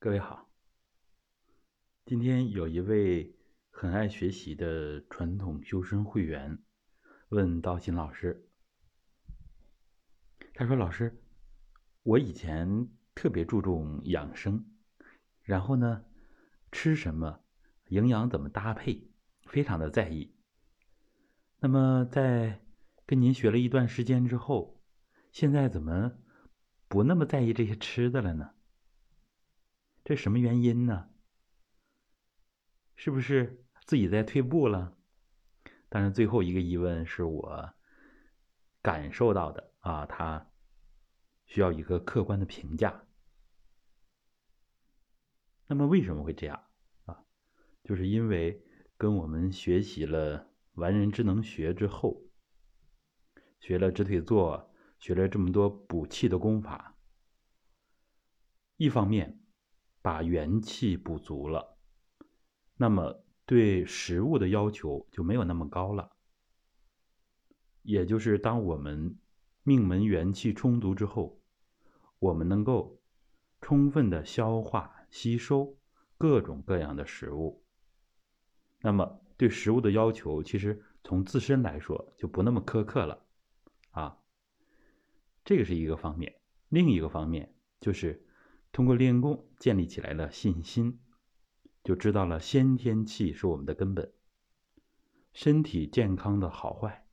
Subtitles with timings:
[0.00, 0.48] 各位好，
[2.06, 3.34] 今天有一位
[3.68, 6.56] 很爱学习的传统修身会员
[7.30, 8.48] 问道心老师，
[10.54, 11.20] 他说：“老师，
[12.04, 14.64] 我以前特别注重养生，
[15.42, 16.04] 然后呢，
[16.70, 17.40] 吃什么，
[17.88, 19.10] 营养怎么搭配，
[19.46, 20.32] 非常的在意。
[21.58, 22.64] 那么在
[23.04, 24.80] 跟您学了一段时间之后，
[25.32, 26.12] 现在怎么
[26.86, 28.54] 不那么在意这些吃的了呢？”
[30.08, 31.10] 这什么原因呢？
[32.96, 34.96] 是不是自己在退步了？
[35.90, 37.74] 当然，最后一个疑问是我
[38.80, 40.50] 感受到的啊，他
[41.44, 43.06] 需要一个客观的评价。
[45.66, 46.64] 那么为什么会这样
[47.04, 47.26] 啊？
[47.84, 48.64] 就是因为
[48.96, 52.22] 跟我们学习了完人之能学之后，
[53.60, 56.96] 学了直腿坐，学了这么多补气的功法，
[58.78, 59.44] 一方面。
[60.00, 61.76] 把元气补足了，
[62.76, 66.12] 那么对食物的要求就没有那么高了。
[67.82, 69.18] 也就是当我们
[69.64, 71.42] 命门元气充足之后，
[72.20, 73.00] 我们能够
[73.60, 75.76] 充分的消化吸收
[76.16, 77.64] 各种各样的食物，
[78.80, 83.26] 那么对食物的要求其实从自身来说就不那么苛刻了
[83.90, 84.16] 啊。
[85.44, 88.24] 这个是一个方面，另一个方面就是。
[88.70, 91.00] 通过练功建立起来了信心，
[91.82, 94.12] 就知道了先天气是我们的根本。
[95.32, 97.06] 身体健康的好坏，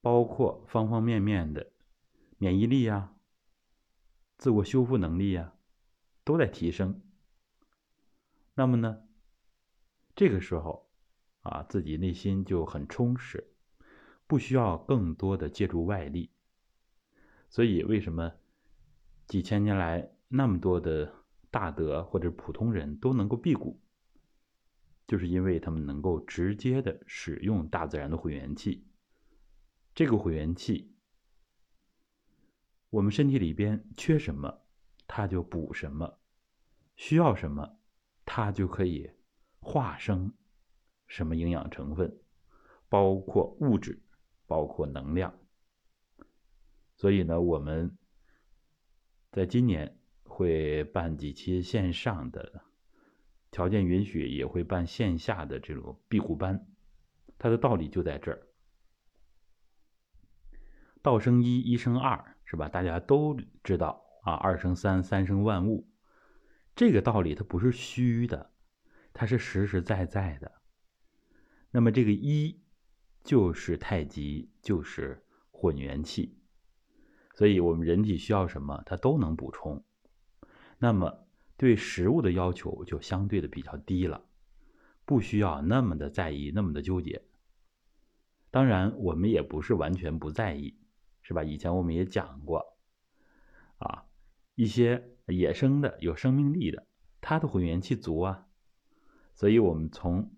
[0.00, 1.72] 包括方方面面的
[2.38, 3.14] 免疫力呀、
[4.38, 5.54] 自我修复能力呀，
[6.24, 7.02] 都在提升。
[8.54, 9.02] 那么呢，
[10.14, 10.90] 这个时候
[11.42, 13.52] 啊，自己内心就很充实，
[14.26, 16.30] 不需要更多的借助外力。
[17.48, 18.32] 所以为什么？
[19.30, 21.14] 几千年来，那么多的
[21.52, 23.80] 大德或者普通人都能够辟谷，
[25.06, 28.88] 就是因为他们能够直接的使用大自然的混元气。
[29.94, 30.96] 这个混元气，
[32.88, 34.62] 我们身体里边缺什么，
[35.06, 36.18] 它就补什么；
[36.96, 37.78] 需要什么，
[38.24, 39.12] 它就可以
[39.60, 40.34] 化生
[41.06, 42.20] 什么营养成分，
[42.88, 44.02] 包括物质，
[44.48, 45.32] 包括能量。
[46.96, 47.96] 所以呢，我们。
[49.30, 52.64] 在今年会办几期线上的，
[53.52, 56.66] 条件允许也会办线下的这种庇护班，
[57.38, 58.48] 它的道理就在这儿。
[61.00, 62.68] 道生一，一生二，是吧？
[62.68, 65.88] 大家都知道啊，二生三，三生万物。
[66.74, 68.50] 这个道理它不是虚的，
[69.12, 70.60] 它是实实在在的。
[71.70, 72.60] 那么这个一
[73.22, 76.39] 就是太极，就是混元气。
[77.40, 79.82] 所以，我们人体需要什么，它都能补充。
[80.76, 84.26] 那么，对食物的要求就相对的比较低了，
[85.06, 87.22] 不需要那么的在意，那么的纠结。
[88.50, 90.76] 当然，我们也不是完全不在意，
[91.22, 91.42] 是吧？
[91.42, 92.76] 以前我们也讲过，
[93.78, 94.04] 啊，
[94.54, 96.86] 一些野生的、有生命力的，
[97.22, 98.48] 它的混元气足啊。
[99.34, 100.30] 所以，我们从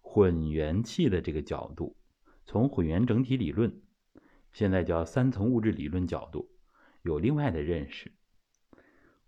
[0.00, 1.98] 混元气的这个角度，
[2.46, 3.82] 从混元整体理论。
[4.56, 6.48] 现在叫三层物质理论角度，
[7.02, 8.10] 有另外的认识。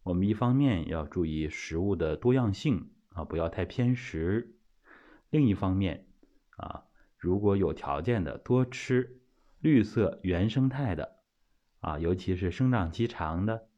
[0.02, 4.54] 我们一方面要注意食物的多样性啊，不要太偏食；
[5.28, 6.06] 另一方面
[6.56, 6.86] 啊，
[7.18, 9.20] 如果有条件的，多吃
[9.60, 11.18] 绿色原生态的
[11.80, 13.68] 啊，尤其是生长期长的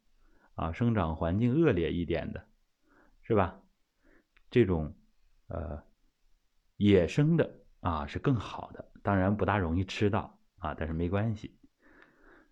[0.54, 2.46] 啊，生长环境恶劣一点的，
[3.22, 3.60] 是吧？
[4.52, 4.94] 这种
[5.48, 5.82] 呃
[6.76, 10.36] 野生的啊是更好的，当然不大容易吃到。
[10.60, 11.58] 啊，但是没关系。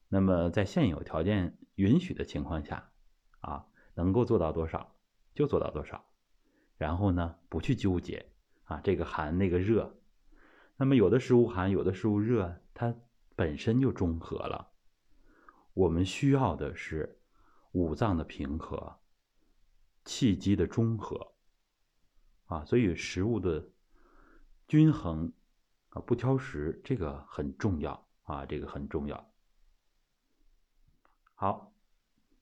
[0.09, 2.91] 那么在现有条件允许的情况下，
[3.41, 4.97] 啊，能够做到多少
[5.35, 6.05] 就做到多少，
[6.79, 8.33] 然后呢，不去纠结
[8.65, 10.01] 啊，这个寒那个热。
[10.79, 12.95] 那么有的食物寒，有的食物热，它
[13.37, 14.73] 本身就中和了。
[15.75, 17.21] 我们需要的是
[17.73, 18.99] 五脏的平和，
[20.06, 21.35] 气机的中和，
[22.47, 23.71] 啊，所以食物的
[24.67, 25.31] 均衡。
[25.91, 29.33] 啊，不挑食，这个很重要啊，这个很重要。
[31.35, 31.73] 好，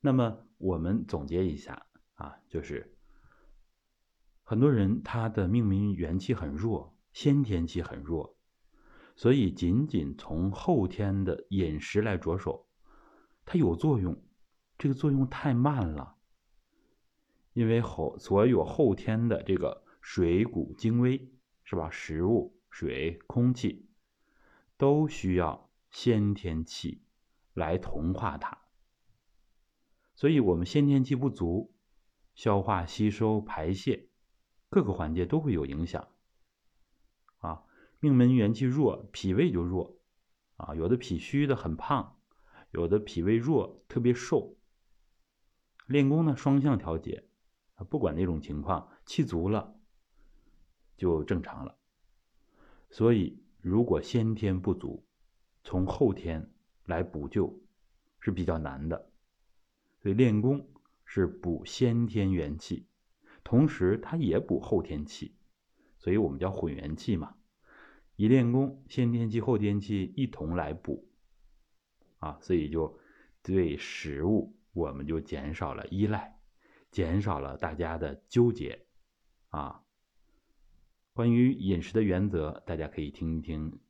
[0.01, 2.97] 那么我们总结一下啊，就是
[4.43, 8.37] 很多人他的命名元气很弱，先天气很弱，
[9.15, 12.69] 所以仅仅从后天的饮食来着手，
[13.45, 14.21] 它有作用，
[14.77, 16.17] 这个作用太慢了，
[17.53, 21.31] 因为后所有后天的这个水谷精微
[21.65, 22.55] 是吧，食物。
[22.69, 23.89] 水、空气
[24.77, 25.66] 都需要
[25.99, 27.01] 先天气
[27.55, 28.59] 来同化它，
[30.15, 31.73] 所以我们先天气不足，
[32.35, 34.11] 消化、吸收、排泄
[34.69, 36.07] 各个环节都会有影响。
[37.39, 37.65] 啊，
[37.99, 39.99] 命门元气弱，脾胃就弱。
[40.59, 42.19] 啊，有的脾虚的很胖，
[42.73, 44.55] 有的脾胃弱特别瘦。
[45.87, 47.27] 练功呢，双向调节，
[47.89, 49.81] 不管哪种情况，气足了
[50.99, 51.79] 就正常了。
[52.91, 55.03] 所以，如果先天不足，
[55.67, 56.49] 从后天
[56.85, 57.61] 来补救
[58.21, 59.11] 是比较难的。
[60.01, 60.69] 所以练功
[61.05, 62.87] 是补先天元气，
[63.43, 65.35] 同时它也补后天气，
[65.99, 67.35] 所以我们叫混元气嘛。
[68.15, 71.09] 一练功，先天气、后天气一同来补，
[72.21, 73.01] 啊，所以就
[73.43, 76.39] 对食物我们就减少了依赖，
[76.93, 78.87] 减少了大家的纠结，
[79.49, 79.83] 啊。
[81.13, 83.81] 关于饮食的原则，大家可以听一听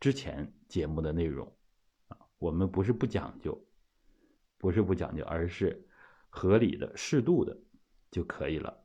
[0.00, 1.54] 之前节目的内容，
[2.08, 3.64] 啊，我们不是不讲究，
[4.58, 5.86] 不是不讲究，而是
[6.28, 7.56] 合理的、适度的
[8.10, 8.82] 就可以了。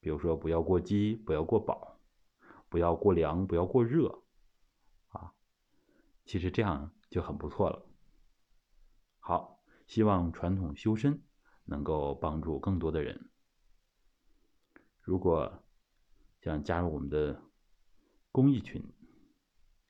[0.00, 1.90] 比如说，不要过饥，不要过饱。
[2.68, 4.22] 不要过凉，不要过热，
[5.08, 5.34] 啊，
[6.24, 7.86] 其实这样就很不错了。
[9.18, 11.22] 好，希望传统修身
[11.66, 13.28] 能够帮助更多的人。
[15.02, 15.62] 如果
[16.40, 17.42] 想加入我们的
[18.30, 18.82] 公益群，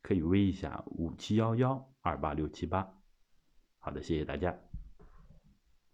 [0.02, 2.98] 可以微一下五七幺幺二八六七八。
[3.78, 4.71] 好的，谢谢大家。